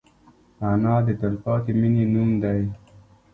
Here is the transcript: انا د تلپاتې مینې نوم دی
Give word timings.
انا 0.69 0.95
د 1.05 1.07
تلپاتې 1.21 1.71
مینې 1.79 2.05
نوم 2.13 2.29
دی 2.43 2.61